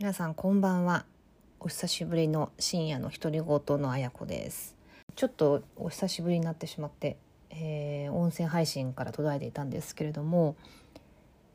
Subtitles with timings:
[0.00, 1.04] 皆さんこんばんは。
[1.60, 4.74] お久しぶりの深夜の独り言のあやこです。
[5.14, 7.18] ちょっとお久しぶりになってしまって、
[7.50, 10.56] えー、音声配信から途絶えていたんですけれども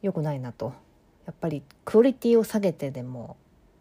[0.04, 0.73] 良くないなと。
[1.26, 3.36] やっぱりクオリティを下げてでも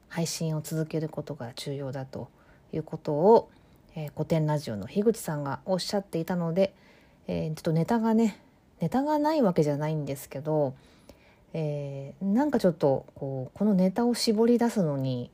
[0.08, 2.30] 配信を続けることが重要だと
[2.72, 3.50] いうことを、
[3.94, 6.72] えー、古典ラジオの樋口さんがおっしゃっていたので、
[7.26, 8.40] えー、ちょっとネタがね
[8.80, 10.74] ネタがないわけじゃないんですけど
[11.54, 15.30] えー、なんかちょっとこうこのネタを絞り出すのに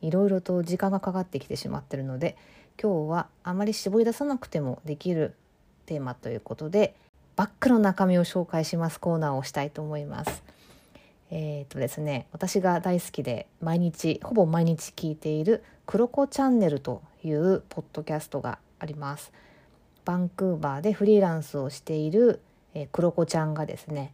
[0.00, 2.36] いろいろと時間がかかってきてしまってるので
[2.80, 5.34] 今日はあまり絞り出さなくてもできる
[5.86, 6.94] テーマということで
[7.36, 10.44] バッグの中身を紹介しますコーナーをしたいと思います。
[11.30, 19.32] えー、とですね私が大好きで毎日ほぼ毎日聞いている「クロコチャンネル」というポッドキャストがあります。
[20.04, 22.40] バンクーバーでフリーランスをしている、
[22.74, 24.12] えー、クロコちゃんがですね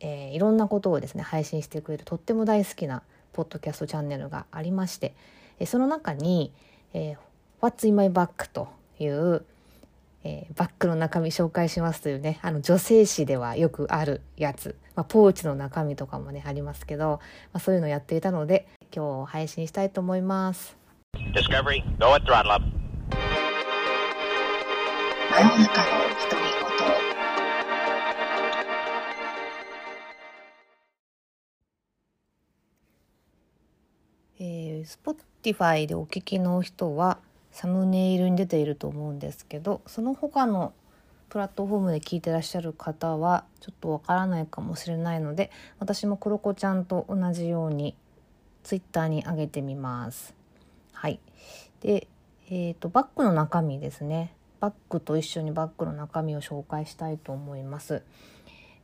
[0.00, 5.14] えー、いろんなことをですね配信してくれるとっても大好きなポッドキャストチャンネルがありまして、
[5.58, 6.52] えー、その中に、
[6.94, 7.16] えー
[7.60, 9.44] 「What's in my bag」という、
[10.24, 17.20] えー、バッグの中身紹介しますというねあの女性誌ではよくあるやつ、まあ、ポーチの中身とかもねありますけど、
[17.52, 20.76] まあ、そういうのをやっていたので今日配信したいと思います。
[21.34, 22.64] Discovery, go at throttle up.
[25.30, 37.18] 真夜中のー、Spotify でお聞きの人は
[37.52, 40.72] サムネイルに出ていると思うんですけどその他の
[41.28, 47.94] プラットフォームで聞いてらっしゃる方はちょっとわからないかもしれないので私もクロコちゃんと同じように
[48.64, 50.34] Twitter に上げてみます。
[50.92, 51.18] はい、
[51.80, 52.08] で、
[52.50, 58.02] えーと、バッグの中身ですねバッグと一緒にバッグの中身を紹介したいと思います。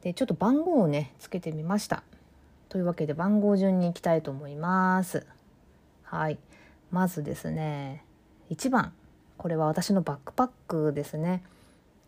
[0.02, 2.02] でちょっと番号をねつけてみました。
[2.68, 5.26] というわけで番号順にいきたいと思います。
[6.18, 6.38] はい。
[6.90, 8.04] まずですね
[8.50, 8.92] 1番
[9.36, 11.42] これは私のバックパックですね。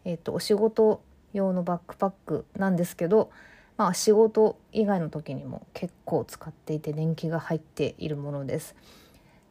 [0.04, 1.02] えっ、とお仕事
[1.34, 3.30] 用のバックパックなんですけど
[3.76, 8.74] まあ仕事以外の時にも結構使っていて年季が入っているものです。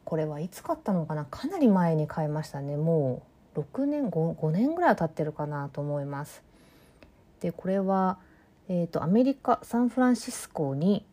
[0.04, 1.24] これはいつ買ったのかな？
[1.24, 2.76] かなり前に買いましたね。
[2.76, 3.22] も
[3.54, 6.42] う6年 5, 5年ぐらいは経ってるかなと思います。
[7.40, 8.18] でこれは
[8.70, 11.06] えーと、アメリカサンフランシスコに、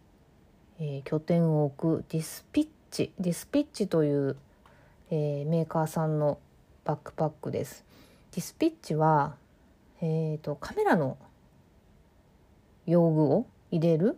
[0.78, 4.38] えー、拠点を置く DSPTCH DSPTCH という、
[5.12, 6.40] えー、メーカーさんの
[6.86, 7.84] バックパックです。
[8.32, 9.36] DSPTCH は、
[10.02, 11.18] えーと、カメラの
[12.86, 14.18] 用具を入れる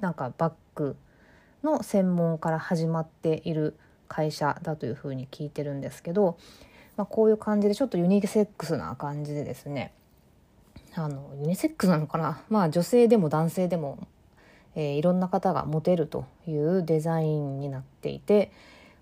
[0.00, 0.94] なんかバッグ
[1.64, 6.38] の専門から始まっている会社だというふうに聞いてるんですけど、
[6.96, 9.92] まあ、こういう感じでちょっとユニセックスな感じでですね
[10.94, 12.42] あのユニセックスなのかな？
[12.48, 14.06] まあ女性でも男性でも
[14.76, 18.52] えー、いろんな方が持てるというデザインになっていて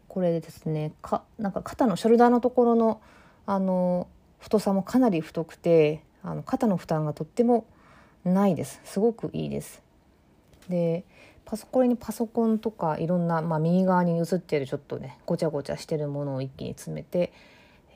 [0.09, 3.03] これでですねかなんか肩のショルダーのところの
[3.47, 4.07] あの
[4.39, 7.67] 太さもかなり太くてあの肩の負担がとっても
[8.25, 9.83] ないですすごくいいです。
[10.69, 11.05] で
[11.45, 17.35] パソこれにパソコンとかいろんな、まあ、右側に映ってるちょっとねごちゃごちゃしてるものを一気に詰めて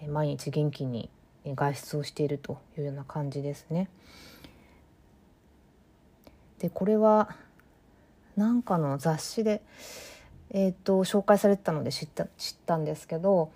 [0.07, 1.09] 毎日元気に
[1.47, 3.89] 外出をしているというような感じですね。
[6.59, 7.37] でこれは
[8.39, 9.63] なんかの雑誌で、
[10.51, 13.51] えーと、紹介されてたので知った知ったんですけど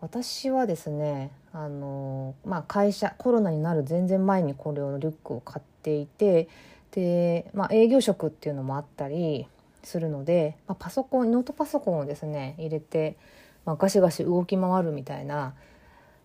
[0.00, 6.48] 私はですねあの、まあ、会社コロナになる全然前にこれをリュックを買っていて
[6.92, 9.48] で、まあ、営業職っていうのもあったり
[9.82, 13.16] するので、まあ、パソコンノートパソコンをですね入れて、
[13.64, 15.54] まあ、ガシガシ動き回るみたいな、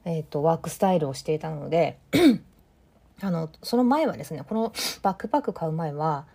[0.05, 1.97] えーとワークスタイルをしていたので
[3.19, 6.27] あのその前はですねこのバックパック買う前は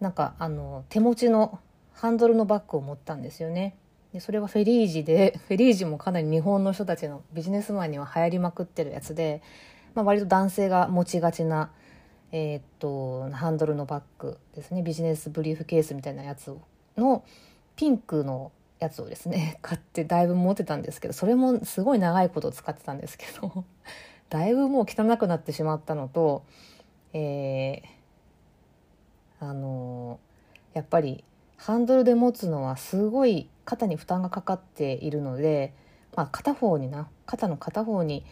[0.00, 1.58] なんかあの手持ちの
[1.92, 3.76] ハンドルのバッグを持ったんですよね。
[4.12, 9.42] でそれはフェリージで フェリージもかなり日本の人たちのビジネスマンには流行りまくってるやつで、
[9.94, 11.70] まあ、割と男性が持ちがちな、
[12.32, 16.54] えー、っとハンドルのバッグですねビジネスブリーフケースみたいなやつ
[16.96, 17.24] の
[17.76, 23.64] ピンクのやつをですね 買ってだいぶ持ってたんですけどそれもすごい長いこと使ってたんですけど
[24.28, 26.42] だいぶもう汚くなってしまったのと、
[27.14, 27.95] えー
[29.40, 30.18] あの
[30.74, 31.24] やっぱり
[31.56, 35.72] ハンドルで持つのはすごい肩に負担がかかっているので、
[36.14, 38.24] まあ、片方にな肩の片方に、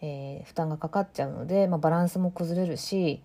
[0.00, 3.20] えー、負担がかかっちゃうので、まあ、バランスも崩れるし、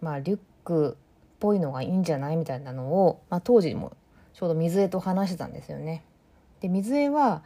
[0.00, 0.94] まあ、リュックっ
[1.40, 3.92] ぽいのがいいんじゃないみたいなのを、まあ、当時も
[4.34, 6.02] ちょうど水江と話してたんですよね。
[6.60, 7.42] で水江は、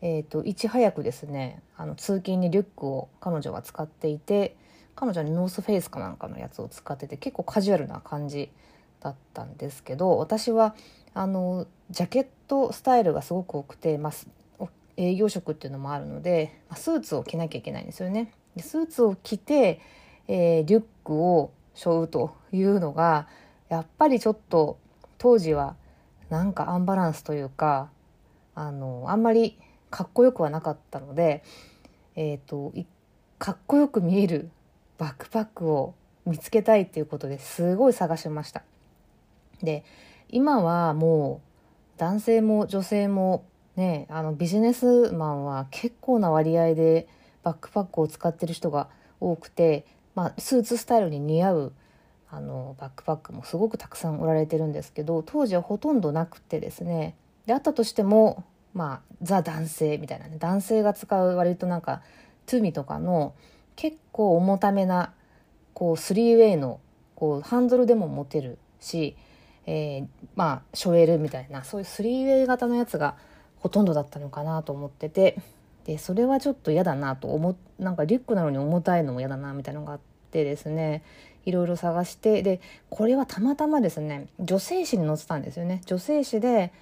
[0.00, 4.56] えーと、いち早くですねあの通勤にリュックを彼女は使っていて
[4.94, 8.50] 彼女はノースフェイスかなんかのやつを使ってて結構カジュアルな感じ
[9.00, 10.74] だったんですけど私は
[11.14, 14.10] あのジャケットスタイルがすごく多くて、ま
[14.60, 14.66] あ、
[14.96, 18.32] 営業職っていうのもあるので、まあ、スーツを着なきゃいけないんですよね。
[18.56, 19.80] でスーツを着て、
[20.28, 23.28] えー、リュックを背負うというのが
[23.68, 24.78] やっぱりちょっと
[25.18, 25.76] 当時は
[26.28, 27.90] なんかアンバランスというか
[28.54, 29.58] あのあんまり
[29.90, 31.42] かっこよくはなかったので、
[32.16, 32.72] えーと、
[33.38, 34.50] かっこよく見える
[35.02, 35.96] バックパックを
[36.26, 38.62] 見つけたいっていうことですごい探しました。
[39.60, 39.82] で
[40.28, 41.40] 今はも
[41.96, 43.44] う男性も女性も
[43.74, 47.08] ねあのビジネスマンは結構な割合で
[47.42, 49.84] バックパックを使ってる人が多くて、
[50.14, 51.72] まあ、スーツスタイルに似合う
[52.30, 57.16] あのバックパックもすごくたくさん売られてるんですけど当時はほとんどなくてですね
[57.46, 62.02] であったとしてもまあザ男性みたいなね男性が使う割となんか
[62.46, 63.34] トゥーミとかの
[63.76, 65.12] 結構重ためな
[65.74, 66.80] こう 3way の
[67.14, 69.16] こうハンドルでも持てるし
[69.66, 73.16] えー、まあ背負えるみたいなそういうスリーウェイ型のやつが
[73.58, 75.38] ほとんどだったのかなと思ってて
[75.84, 81.02] でそれはちょっと嫌だなと思なんかリュックなのに重たいのも嫌だなみたいなのがあってですね
[81.44, 85.80] いろいろ探してでこれはたまたまですね女性誌に載ってたんですよね。
[85.86, 86.72] 女性誌で、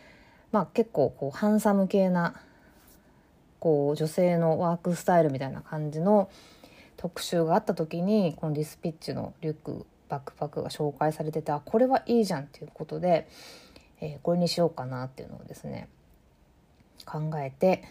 [0.53, 2.35] まあ、結構こうハンサム系な
[3.59, 6.31] こう女性のワークスタイルみたいな感じの
[7.01, 13.27] 特集があった時にこのディスピッチのリュックバックパックが紹介されててあこれはいいじゃんっていうことで、
[14.03, 15.89] えー、これにしようかなっていうのをですね
[17.07, 17.85] 考えて、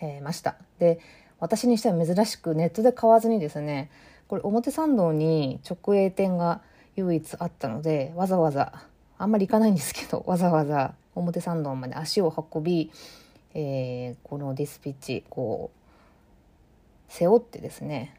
[0.00, 0.56] えー、ました。
[0.80, 0.98] で
[1.38, 3.92] 私にしては珍しくネットで買わずにですね
[4.26, 6.60] これ表参道に直営店が
[6.96, 8.72] 唯一あったのでわざわざ
[9.18, 12.90] あんまり行かないんですけど わざわざ表参道まで足を運び、
[13.54, 18.17] えー、このディスピッチこう背負ってですね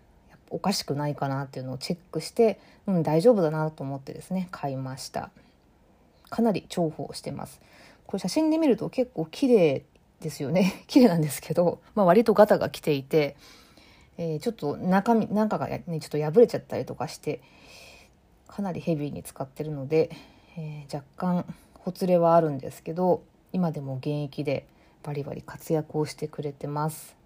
[0.49, 5.29] おかしくないかなっていうのをチェックして、うん、大丈夫だなと思ってですね買いました。
[6.29, 7.61] かなり重宝してます。
[8.05, 9.83] これ写真で見ると結構綺麗
[10.21, 10.83] ですよね。
[10.87, 13.35] 綺麗なんですけど、まあ、割とガタが来ていて、
[14.17, 17.41] えー、ちょっと中身中がねちょっと破れちゃったりとかして
[18.47, 20.09] かなりヘビーに使ってるので、
[20.57, 21.45] えー、若干
[21.75, 23.21] ほつれはあるんですけど
[23.53, 24.65] 今でも現役で
[25.03, 27.18] バリバリ活躍をしてくれてます。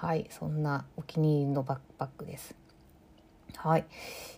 [0.00, 2.54] はいそんなお気に入りのバックパックです。
[3.54, 3.84] はい。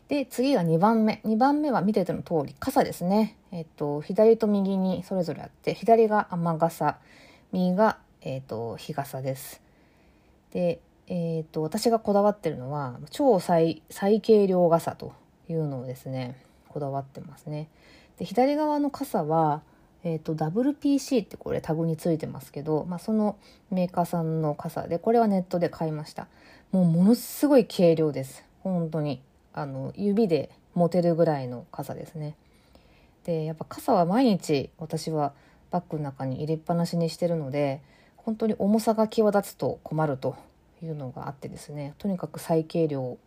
[0.09, 1.23] で次が2番目。
[1.25, 3.37] 2番目は見てての通り傘ですね。
[3.53, 6.99] えっと左と右にそれぞれあって左が雨傘
[7.53, 9.62] 右が、えっと、日傘です。
[10.50, 15.12] でえ、っと私がこだわってるのは超最最軽量傘と
[15.49, 17.69] いうのをですねこだわってますね。
[18.19, 19.62] で左側の傘は
[20.05, 23.37] えーと、WPC ってこれタグについてますけど、まあ、その
[23.71, 26.27] メーカーさんの傘でこれはネットで買いました。
[26.73, 28.45] もうものすごい軽量です。
[28.63, 29.21] 本当に。
[29.55, 32.37] あの指で持てるぐらいの傘ですね。
[33.25, 35.33] でやっぱ傘は毎日私は
[35.71, 37.81] バッグの中に入れっぱなしにしてるので
[38.17, 40.37] 本当に重さが際立つと困ると
[40.83, 41.95] いうのがあってですね。
[41.99, 43.19] とにかく最軽量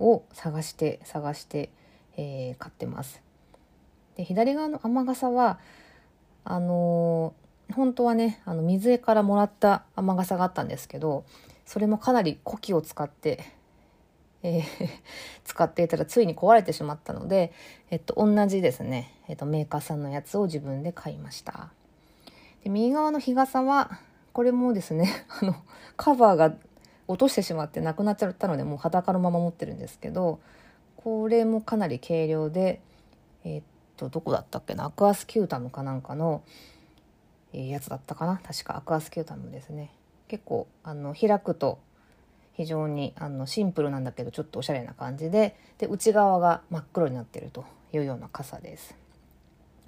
[0.00, 1.70] を探して探して、
[2.16, 3.22] えー、買ってます。
[4.16, 5.58] で左側の雨傘は
[6.50, 7.34] あの、
[7.74, 11.24] 本当はねあの水江からもらった雨傘があったんですけど
[11.66, 13.44] それもかなり古希を使って、
[14.42, 14.62] えー、
[15.44, 17.52] 使っていたらついに壊れてしまったので、
[17.90, 21.70] えっと、同じですね、えっと、メーカーさんのやつを自分で買いました。
[22.64, 24.00] で右側の日傘は
[24.32, 25.54] これもですね あの
[25.96, 26.54] カバーが
[27.06, 30.40] 落としてしまってなくなっちゃったのでもう裸のまま持ってるんですけど
[30.96, 32.80] これもかなり軽量で
[33.44, 33.62] えっ
[33.98, 34.86] とどこだったっけな？
[34.86, 36.42] アクアスキュータムかなんかの、
[37.52, 38.40] え、やつだったかな？
[38.42, 38.76] 確か。
[38.76, 39.92] アクアスキュータムですね。
[40.28, 41.78] 結構あの開くと
[42.52, 48.94] 非常にあのシンプルなんだけどちょっとおしゃれな感じでで内側が真っ黒になってるというような傘です。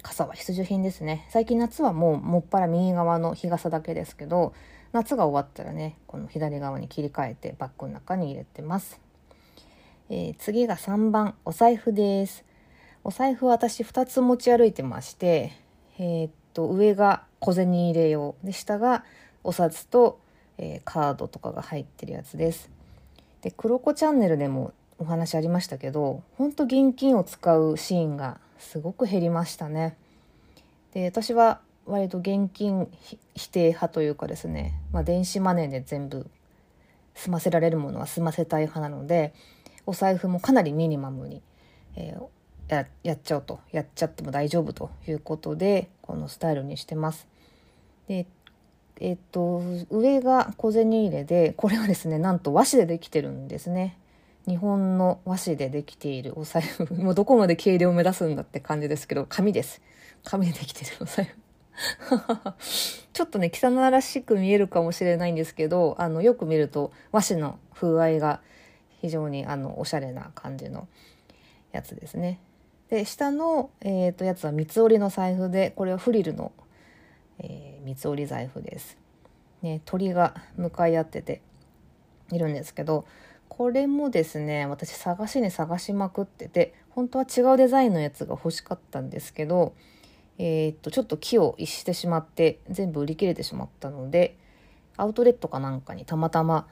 [0.01, 1.27] 傘は必需品ですね。
[1.29, 4.53] 最近夏はもうもっぱら右側の日傘だけですけど
[4.93, 8.99] 夏が終わったらねこの左側に切り替えてバッグの中に入れてます、
[10.09, 12.43] えー、次が3番お財布です。
[13.03, 15.53] お財布私2つ持ち歩いてまして、
[15.97, 19.03] えー、っと上が小銭入れ用で下が
[19.43, 20.19] お札と、
[20.57, 22.69] えー、カードとかが入ってるやつです。
[23.41, 29.97] で黒子チャンネルでもお話ありましたけど本当現金を使うシーンがすごく減りましたね。
[30.93, 32.87] で私は割と現金
[33.35, 36.29] 否定派というかですね、まあ、電子マネーで全部
[37.15, 39.33] 済ませられるものは済ませたい派なので
[39.87, 41.41] お財布もかなりミニマムに、
[41.95, 42.23] えー、
[42.75, 47.27] ややっちゃうとやっちゃっても大丈夫ということでこのスタイルにしてます。
[48.07, 48.25] で
[48.99, 53.97] えっと上が小銭入れでこれはですねなんと和紙でできてるんですね。
[54.47, 59.81] 日本の和紙でできているお財布 もうどこまで軽量を目指すんだって感じですけど紙です
[60.23, 61.35] 紙でできてるお財布
[63.13, 68.41] ちょっとね、汚らしく見えるかもしれないんですけど、あの、よく見ると和紙の風合いが
[69.01, 70.87] 非常にあの、おしゃれな感じの
[71.71, 72.39] やつですね。
[72.91, 76.51] で、下の、えー、とやつは三つ折りの財布で、これはフリルの、
[77.39, 78.97] えー、三つ折り財布です。
[79.61, 81.41] ね、鳥が向かい合ってて
[82.33, 83.05] いるんですけど、
[83.47, 89.73] これもですね、私探しに探しまくってて、本当は違うデザインのやつが欲しかったんですけど、
[90.37, 94.35] えー、っと、ちょっと木を逸してしまって、全部売り切れてしまったので、
[94.97, 96.67] アウトレットかなんかにたまたま、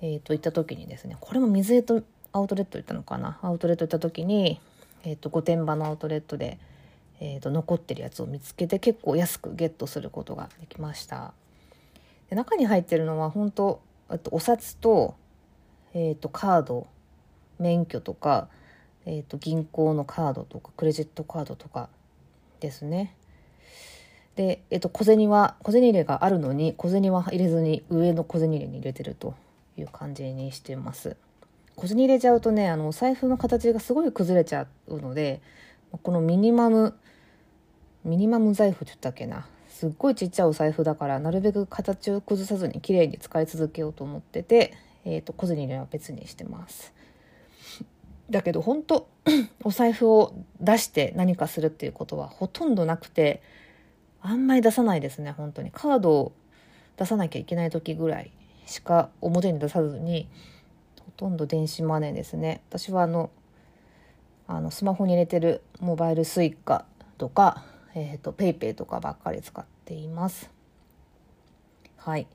[0.00, 4.60] えー、っと、行った時にですね、これも水江とアウトレット行ったのかなアウトレット行った時に、
[5.04, 6.58] えっと、御殿場のアウトレットで、
[7.20, 11.32] えっと、残ってるやつを見つけて結構安くゲットすることができました。
[12.28, 13.80] で中に入ってるのは本当
[14.22, 15.16] とお札と,、
[15.94, 16.86] えー、とカード
[17.58, 18.48] 免許とか、
[19.06, 21.88] えー、と銀行のカードとかクレジットカードとか
[22.60, 23.16] ですね。
[24.36, 29.34] で、え、ー、と、小銭は、小銭入れがあるのに、小銭は入れずに上の小銭入れに入れてると
[29.76, 31.16] いう感じにしてます。
[31.80, 35.40] 小銭入れちゃうとね、あの、お財布の形がすごい崩れちゃうので、
[36.02, 36.94] このミニマム、
[38.04, 39.46] ミニマム財布って言ったっけな。
[39.70, 44.74] すっごいちっちゃいお財布だから、なるべく形を崩さずに綺麗に使い続けようと思ってて、
[45.06, 46.92] えっ、ー、と、小銭入れは別にしてます。
[48.28, 49.08] だけど本当
[49.64, 53.42] お財布を出して何かするっていうことはほとんどなくて
[54.22, 56.32] あんまり出さないですね本当にカードを
[56.96, 58.30] 出さなきゃいけない時ぐらい
[58.66, 60.28] しか表に出さずに
[61.20, 62.62] ほとんど電子マネーですね。
[62.70, 63.28] 私はあの
[64.46, 66.84] あのスマホに入れてるモバイル suica
[67.18, 67.62] とか、
[67.94, 70.48] えーと、と PayPay とかばっかり使っています。
[71.98, 72.26] はい。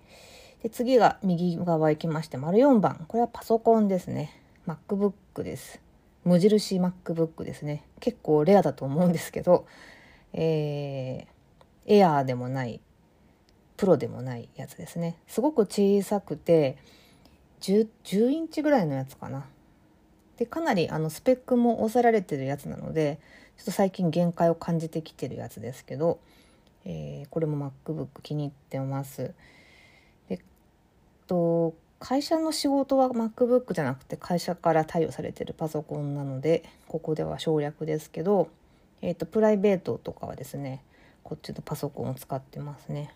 [0.61, 3.05] で次が右側行きまして丸4番。
[3.07, 4.39] これはパソコンですね。
[4.67, 5.81] MacBook です。
[6.23, 7.85] 無印 MacBook ですね。
[7.99, 9.65] 結構レアだと思うんですけど、
[10.31, 12.79] えー、エアーでもない
[13.77, 15.17] プロでもないやつですね。
[15.25, 16.77] すごく小さくて
[17.65, 19.45] 10, 10インチぐらいのやつかな
[20.37, 23.19] でかなりあのスペックも抑えられてるやつなので
[23.57, 26.19] ちょっと最近限界を感じてきてるやつですけど、
[26.83, 29.33] えー、これも MacBook 気に入ってます
[30.29, 30.39] で
[31.25, 38.49] と会社の仕事は MacBook じゃなくて会社から貸与されてるパソコンなのでここでは省略ですけど、
[39.01, 40.83] えーと、プライベートとかはですね
[41.23, 43.11] こっちのパソコンを使ってますね。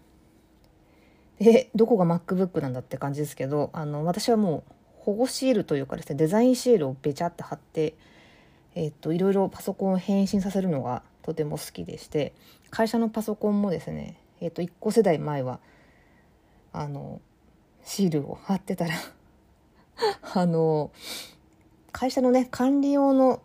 [1.39, 7.95] でどこが MacBook なんだって感じですけどあの私はもう保護シールというかですねデザインシールをべちゃって貼って、
[8.75, 12.33] えーと、いろいろパソコンを変身させるのがとても好きでして
[12.69, 15.59] 会社のパソコンもですね、えーと1個世代前は
[16.73, 17.21] あの
[17.83, 18.93] シールを貼ってたら
[20.35, 20.91] あの
[21.91, 23.41] 会社のね管理用の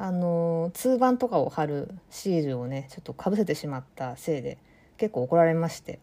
[0.00, 4.58] あの通番とかを貼るシールをねちょっとかぶせてしまったせいで
[4.96, 5.98] 結構怒られまして。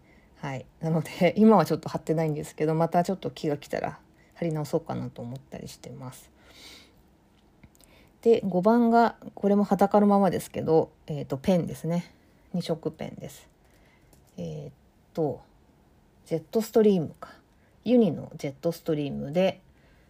[0.45, 0.67] はい。
[0.79, 3.97] なので 今はちょっと貼ってないんですけどまたちょっと気が来たら
[4.35, 6.29] 貼り直そうかなと思ったりしてます。
[8.21, 12.13] で5番がこれも裸のままですけど、えーと、ペンですね。
[12.53, 13.49] 2色ペンです。
[14.37, 14.71] えっ、
[15.13, 15.41] と
[16.27, 17.33] ジェットストリームか。
[17.83, 19.61] ユニのジェットストリームで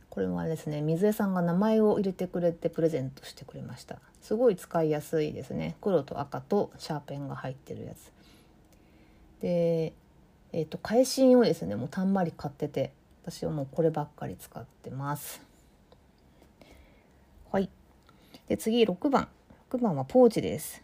[0.09, 0.81] これもあれですね。
[0.81, 3.99] 水江さんが名前を入れてくれてプレゼントしてくれました。
[4.21, 5.77] すごい使いやすいですね。
[5.79, 8.11] 黒と赤とシャーペンが入ってるやつ。
[9.39, 9.93] で
[10.55, 12.93] えっ、ー、と返し印をですねもうたんまり買ってて
[13.23, 15.41] 私はもうこればっかり使ってます。
[17.51, 17.69] はい。
[18.47, 19.27] で次6番。
[19.71, 20.81] 6番はポーチです。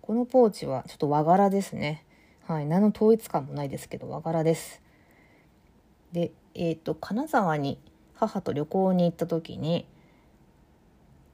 [0.00, 2.06] このポーチはちょっと和柄ですね。
[2.46, 2.66] はい。
[2.66, 4.80] 何の統一感もないですけど和柄です。
[6.12, 7.78] で、えっ、ー、と、金沢に
[8.14, 9.84] 母と旅行に行った時に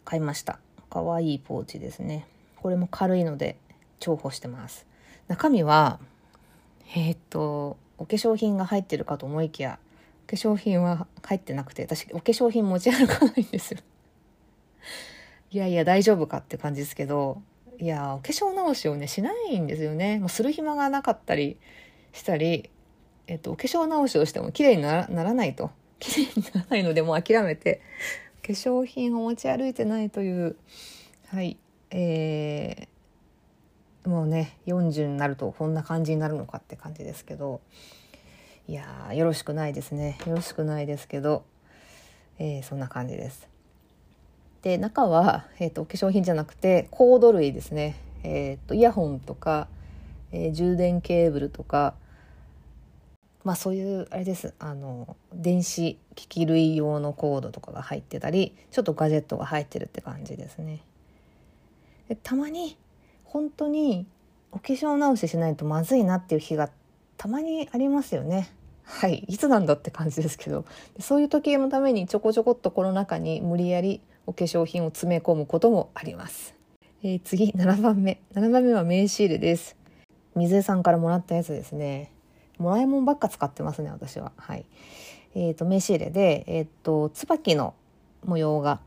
[0.05, 0.59] 買いました。
[0.91, 2.27] かわいいポーチですね。
[2.57, 3.57] これも軽いので
[4.01, 4.85] 重宝してます。
[5.29, 6.01] 中身は、
[6.95, 9.79] えっ、と、お化粧品が入ってるかと思いきや、
[10.27, 13.81] お化粧品は入ってなくて、私、お化粧品持ち歩かないんですよ。
[15.51, 17.41] いやいや、大丈夫かって感じですけど、
[17.79, 20.19] いや、お化粧直しをね、しないんですよね。
[20.19, 21.57] もうする暇がなかったり
[22.13, 22.71] したり、
[23.27, 25.71] えっと、お化粧直しをしても綺麗にならないと。
[25.99, 27.81] 綺麗にならないのでもう諦めて、
[28.43, 30.57] 化粧品を持ち歩いてないという、
[31.29, 31.57] はい、
[31.91, 32.89] えー、
[34.05, 37.61] もうね、40になるとこんな感じになるのかって感じですけど、
[38.67, 40.19] いやよろしくないですね。
[40.27, 41.45] よろしくないですけど、
[42.39, 43.49] えー、そんな感じです。
[44.63, 47.97] で、中は、え、ー、と、お化粧品じゃなくて、コード類ですね。
[48.23, 49.69] えっ、ー、と、イヤホンとか、
[50.33, 51.95] えー、充電ケーブルとか、
[53.45, 60.81] まあそういうあれですあの電子機器類用のコードとかが入ってたりちょっとガジェットが入ってるって感じですね。
[62.23, 62.77] たまに
[63.35, 64.07] 本当に
[64.53, 66.71] お化粧直ししないとまずいなっていう日が
[67.17, 68.49] たまにありますよね。
[68.85, 70.65] はい、いつなんだって感じですけど
[71.01, 76.55] そういう時のためにちょこちょこっとこの中に無理やりお化粧品を詰め込むこともあります。
[77.03, 79.77] えー、次7番目7番目は名刺入れです。
[80.37, 82.13] 水江さんからもらったやつですね。
[82.59, 84.31] もらいもんばっか使ってますね私は。
[84.37, 84.65] はい。
[85.35, 87.75] えっ、ー、と名刺入れでえっ、ー、と椿の
[88.25, 88.79] 模様が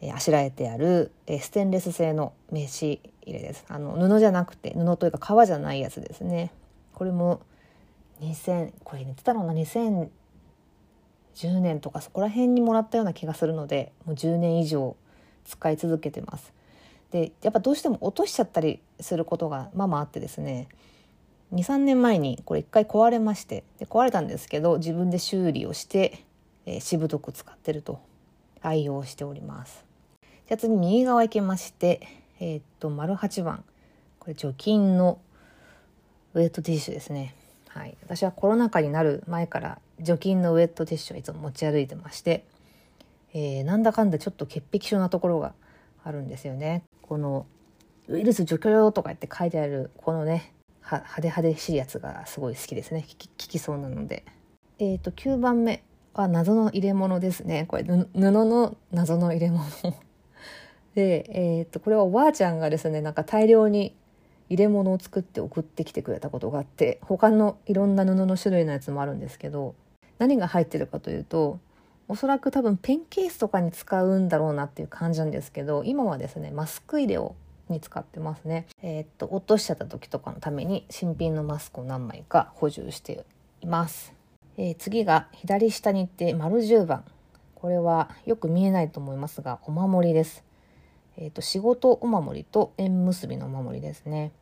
[0.00, 3.64] えあしらえてある、えステンレス製の名刺入れです。
[3.68, 6.52] あの布じゃなくて布というか革じゃないやつですね。
[6.94, 7.40] これも
[8.20, 10.08] 2000これ言ってたのな？2010
[11.60, 14.96] 年とかそこら辺にもらったような気がするのでもう10年以上
[15.44, 16.52] 使い続けてます。
[17.10, 20.68] でやっぱどうしても落としちゃったりすることがまあまああってですね
[21.52, 26.24] 23年前にこれ1回壊れましてで壊れたんですけど自分で修理をして、
[26.66, 28.00] えー、しぶとく使ってると
[28.60, 29.85] 愛用しております。
[30.48, 32.06] じゃあ次右側行きまして、
[32.38, 33.64] えー、っと、丸8番。
[34.20, 35.18] これ除菌の
[36.34, 37.34] ウェットティッシュですね。
[37.68, 37.96] はい。
[38.02, 42.44] 私はコロナ禍になる前から除菌のウェットティッシュをいつも持ち歩いてまして、
[43.34, 45.52] えー、なんだかんだちょっと潔癖症なところが
[46.04, 46.84] あるんですよね。
[47.02, 47.46] この
[48.06, 50.52] ウイルス除去用とか言って書いてあるこのね
[50.84, 54.24] 派手派手しいやつがすごい好きですね効きそうなので
[54.78, 55.82] えっ、ー、と9番目
[56.14, 59.64] は謎の入れ物ですねこれ布の謎の入れ物
[60.96, 63.94] で、えー、っとこれはおばあちゃんがですねなんか大量に
[64.48, 69.74] 入れ物を作って送ってきてくれたことがあって他のいろんな布の種類のやつもあるんですけど
[70.18, 71.60] 何が入ってるかというと
[72.08, 77.34] おそらく多分ペンケースとかに使うんだろうなっていう感じなんですけど今はですねマスク入れを
[77.68, 78.66] に使ってますね。
[78.80, 83.24] えー、っと落としちゃった時とかのために新品のマスクを何枚か補充して
[83.60, 84.12] います。
[84.56, 87.04] えー、次が左下に行って丸10番。
[87.56, 90.45] これはよく見えないと思いますがお守りです。
[91.16, 94.32] えーと、仕事お守りと縁結びのお守りですね。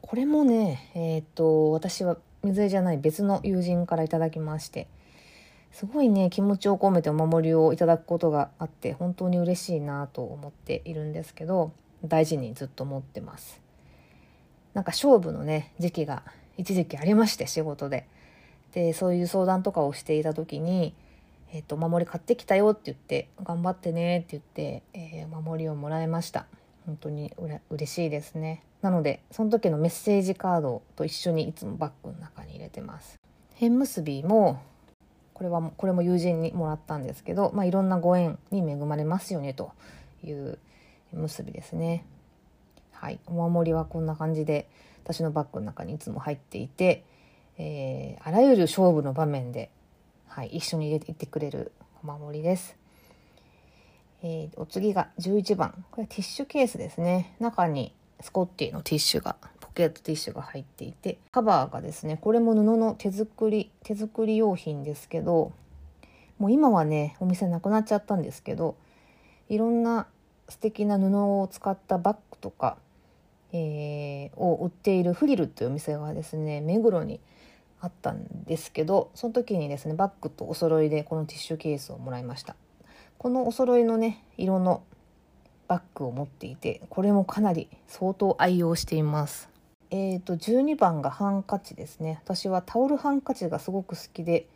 [0.00, 4.86] これもね、えっ、ー、と私は水江じゃない別の友人から頂きまして
[5.72, 11.72] すごいね気持ちを込めてお守りをいただくことがあって本当に嬉しいなと思っているんですけど
[12.04, 13.60] 大事にずっと持ってます。
[14.74, 16.22] なんか勝負のね時期が
[16.58, 18.06] 一時期ありまして仕事で。
[18.72, 20.94] でそういう相談とかをしていた時に
[21.54, 26.46] えっ、ー、と、お守り買ってきたよって言って、頑張ってねって言って、えー、お守りをもらいました。
[26.84, 28.64] 本当にうれ嬉しいですね。
[28.82, 33.20] なので、その時のメッセージカードと一緒にいつもバッグの中に入れてます。
[33.60, 34.60] 縁結びも、
[35.32, 39.70] これは、これも友人にもらったんですけど、まあ、いろんなご縁に恵まれますよねと
[40.24, 40.58] いう
[41.12, 42.04] 結びですね。
[42.90, 43.20] はい。
[43.26, 44.68] お守りはこんな感じで、
[45.04, 47.04] 私のバッグの中にいつも入っていて、
[47.58, 49.70] えー、あらゆる勝負の場面で
[50.34, 51.70] はい、一緒に入れていってくれる
[52.02, 52.76] お守りです。
[54.24, 55.84] えー、お次が11番。
[55.92, 57.36] これティッシュケースですね。
[57.38, 65.52] 中にスコッティのティッシュが、ポケットティッシュが入っていて、カバーがですね、これも布の手作り、手作り用品ですけど、
[66.40, 68.74] もう今はね、お店なくなっちゃったんですけど、
[69.48, 70.08] いろんな
[70.48, 72.76] 素敵な布を使ったバッグとか、
[73.52, 77.20] えー、を売っているフリルというお店がですね、目黒に
[77.84, 82.56] あったんですけどその時にですねバッグとお揃いでこのティッシュケースをもらいました。
[83.18, 84.82] このお揃いのね色の
[85.68, 89.50] バッグを持っていてこれもかなり相当愛用しています。
[89.90, 92.20] えーと12番がハンカチですね。
[92.24, 94.46] 私はタオルハンカチがすごく好きで、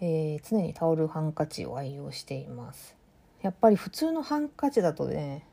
[0.00, 2.94] えー、常にタオルハンカチを愛用しています。
[3.40, 5.46] やっぱり普通のハンカチだとね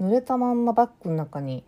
[0.00, 1.64] 濡れたまんまバッグの中に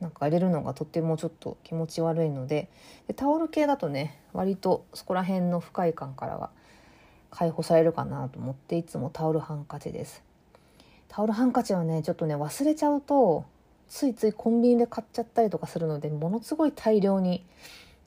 [0.00, 2.68] なんか入れるのがとてもちょっと気持ち悪いので
[3.08, 6.50] でタオル系だとね割とそこら辺の不快感からは
[7.30, 10.22] 解放されるかなと思っていつもタオルハンカチです。
[11.08, 13.44] タオルハンカチはねちょっとね忘れちゃうと
[13.88, 17.44] ついついコンビニで買っちゃったりとかするのでものすごい大量に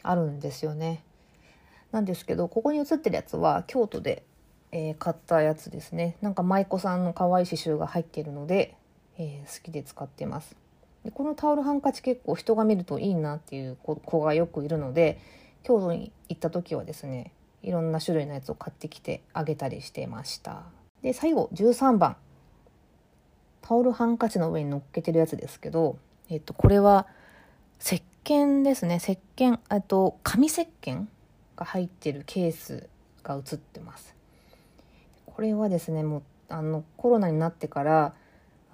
[0.03, 1.03] あるんですよね。
[1.91, 4.23] なんですけどここに写ってるやつは京都で、
[4.71, 6.15] えー、買ったやつですね。
[6.21, 8.75] なんか舞妓さんの可愛い刺繍が入っているので、
[9.17, 10.60] えー、好きで使ってます。
[11.03, 15.19] でこのタオルハンカチ結構人が見るといいなっていう子がよくいるので
[15.63, 17.33] 京都に行った時はですね
[17.63, 20.63] いろんな種類のやつを買ってきてあげたりしてました。
[21.01, 22.17] で最後13番。
[23.61, 25.97] タオルハンカチの上に乗っけてるやつですけど、
[26.29, 27.05] えっと、これは
[27.79, 28.95] 石鹸ですね。
[28.95, 31.05] 石鹸あと紙石鹸
[31.55, 32.89] が入ってるケース
[33.23, 34.15] が写ってます。
[35.27, 38.13] これはですねもうあのコロナになってから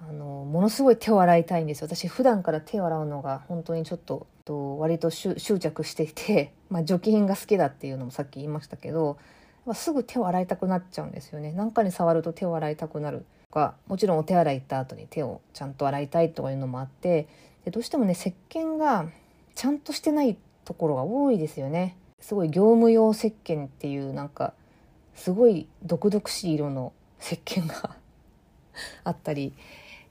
[0.00, 9.18] あのものすごい手を洗いたいんです私普段から手を洗うのが本当にちょっとと割と執着していて、 まあ、除菌が好きだっていうのもさっき言いましたけど
[9.74, 11.52] すぐ手を洗いたくなっちゃうんですよね。
[11.52, 17.28] 何かに触ると手を洗いたくなるとかもちろんお手洗い行った後に手をちゃんと洗いたいとかいうのもあって
[17.66, 19.06] でどうしてもね石鹸が
[19.54, 21.98] ちゃんとしてないところが多いですよね。
[22.20, 24.54] すごい業務用石鹸っていうなんか
[25.14, 27.96] すごい毒々しい色の石鹸が
[29.04, 29.52] あったり、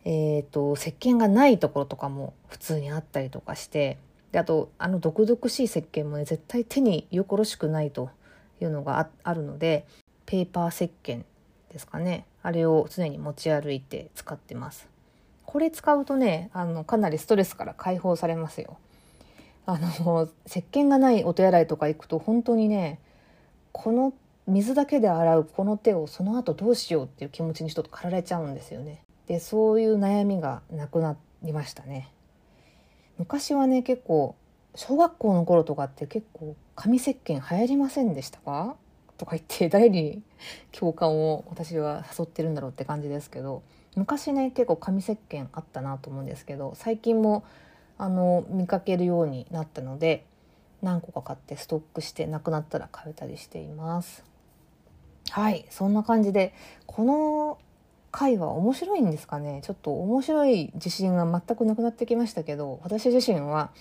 [0.09, 3.97] えーと、石鹸がないところとかも普通にあったりとかして
[4.31, 8.09] であとあの毒々しい石鹸もね絶対手によころしくないと
[8.61, 9.85] いうのがあるので
[10.25, 11.23] ペーパー石鹸
[11.73, 12.23] ですかね。
[12.41, 14.87] あれを常に持ち歩いて使ってます。
[15.45, 18.77] これ使うとねあのかなりストレスから解放されますよ。
[19.65, 22.99] あの石鹸がないお手洗いとか行くと本当にね
[23.73, 24.13] この
[24.47, 29.03] 水だけで洗うこの手をその後どうしようっていう気持ちにちょっと駆られちゃうんですよね。
[29.27, 32.11] でそういう悩みがなくなりましたね
[33.17, 34.35] 昔はね結構
[34.75, 38.75] 小学校の頃とかって結構紙石鹸流行りませんでしたか？
[39.17, 40.21] とか言って誰に
[40.71, 43.63] 共感を私は誘ってるんだろうって感じですけど
[43.95, 47.43] 昔ね結構紙石鹸あったなと思うんですけど最近も
[47.97, 50.23] あの見かけるようになったので
[50.83, 54.23] 何個か買ってストックしてなくなったら買えたりしています。
[55.31, 56.53] はいそんな感じで
[56.85, 57.57] この
[58.11, 63.71] 回は面白いんですかねちょっと面白い自信が全くなくなってきましたけど私自身は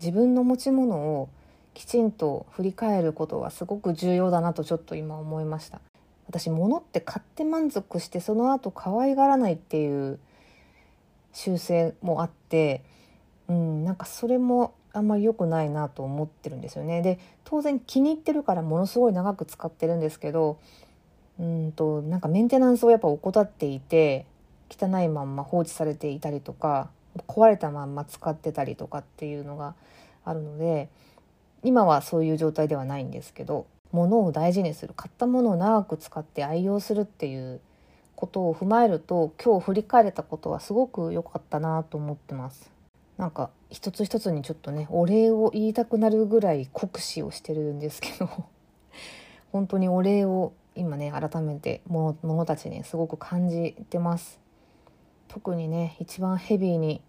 [0.00, 1.28] 自分の持ち物を
[1.74, 5.80] きちんと振り返ることがすごく重要だなとちょっと今思いました
[6.28, 10.18] 私物って買って満足してその後可愛がらないっていう
[11.32, 12.82] 習性もあって
[13.48, 17.02] うんなんかそれもあんまり良くないなと思ってるんですよね。
[17.02, 20.58] で当然気に入ってるからものすごい長く使ってるんですけど
[21.38, 24.26] うんとなんかメンテナンスをやっぱ怠っていて
[24.70, 26.90] 汚いまんま放置されていたりとか
[27.28, 29.74] 壊れたまんま使ってたりとかっていうのが
[30.24, 30.88] あるので
[31.62, 37.60] 今はそういう状態ではないんですけど物を大事にする買ったものを長く使って愛用するっていう
[38.14, 42.70] ことを踏まえると今日振り返れたことはすごく良かったなと思ってます。
[43.18, 48.28] なんか一つ一つにちょっとねお礼を言いたくなるぐらい酷使をしてるんですけど
[49.52, 54.40] 本当にお礼を今ね改めてものたちにすごく感じてます。
[55.28, 57.02] 特にね一番ヘビーに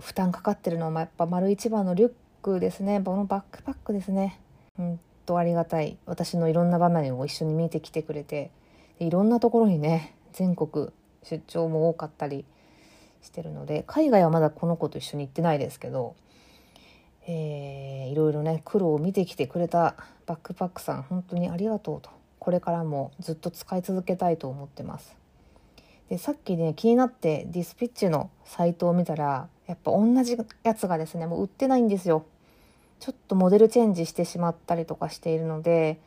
[0.00, 3.00] 負担かかってるのはやっぱ丸一番のリュックですね。
[3.04, 4.40] このバックパックですね。
[4.78, 5.98] うんとありがたい。
[6.06, 8.50] 私のいろんな場面を一緒に見てきてくれて。
[9.00, 10.88] いろんなところにね全国
[11.22, 12.44] 出張も多かったり
[13.22, 16.14] してるので海外はまだこの子と一緒に行ってないですけど、
[17.26, 19.96] えー、いろいろね苦労を見てきてくれた
[20.26, 22.10] バックパックさん本当にありがとうと。
[22.40, 25.16] これからもずっと使い続けたいと思ってます。
[26.08, 32.26] でさっきね気になってディスピッチのサイトを見たらやっぱ同じやつがですねもう売ってないんですよ。
[32.98, 36.00] ちょっとモデルチェンジしてしまったりとかしているので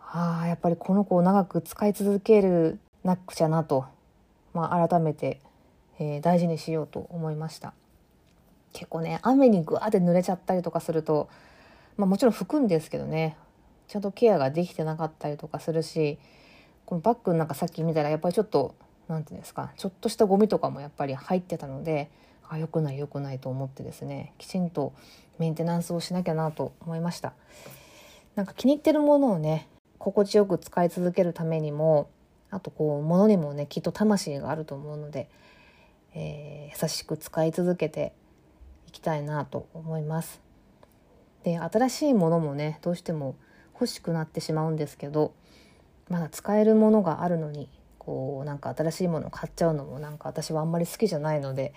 [0.00, 3.84] ああやっぱりこの子を長く使い続けるなくちゃなと、
[4.52, 5.38] まあ、改めて
[6.02, 7.74] えー、大事にしようと思いました
[8.72, 11.28] 結構ね雨にぐわって濡れちゃったりとかすると、
[11.96, 13.36] まあ、もちろん拭くんですけどね
[13.92, 16.18] ちゃんとケアができてなかったりとかするし
[16.86, 18.74] このバッグなんかさっき見たらやっぱりちょっと
[19.06, 22.10] 何て言うんですかちょっとしたゴミとかもやっぱり入ってたので
[22.48, 24.94] あ良くない良くないと思ってですねきちんと
[25.38, 27.34] メンテナンスをしなきゃなと思いました
[28.34, 32.10] なんか気に入ってるものをね心地よく使い続けるためにも
[32.50, 35.28] あとこう物にもねきっと魂があると思うので
[36.14, 38.12] えー、優しく使い続けて
[38.88, 40.40] いきたいなと思います。
[41.44, 43.34] で新しいものもねどうしても
[43.82, 45.34] 欲しくなってしまうんですけど
[46.08, 47.68] まだ使えるものがあるのに
[47.98, 51.74] こうなんか新しいものを買っちゃうのもなんか私はあんまり好きじゃないので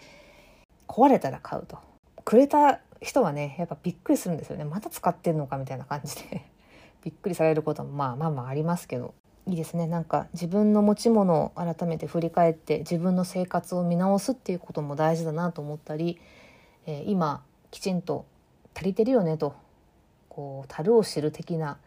[0.87, 1.79] 壊れたら買うと。
[2.23, 4.65] くれた人はねやっぱびっくりするんですよね。
[4.65, 6.45] また使ってんのかみたいな感じで。
[7.03, 9.13] びっくりされることもまあまあまあありますけど。
[9.47, 9.85] いいですね。
[9.85, 16.19] なんか自分の持ち物を改めて振り返って自分の生活を見直すっていうことも大事だなと思ったり、
[16.87, 18.25] えー、今きちんと
[18.75, 19.55] 足りてるよねと
[20.35, 21.77] こう樽を知る的な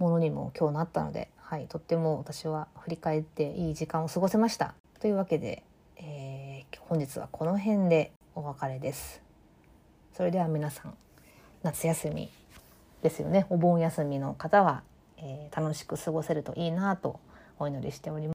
[0.00, 4.74] ものにも今日なったので、はい、とっても私は振り返っていい時間を過ごせました。
[4.98, 5.62] というわけで、
[5.96, 9.22] えー、本日はこの辺でお別れです。
[10.16, 10.94] それでは皆さん
[11.62, 12.28] 夏休み
[13.02, 14.82] ですよねお盆休みの方は
[15.22, 17.20] えー、楽しく過ごせるといいなと
[17.58, 18.28] お祈りしております。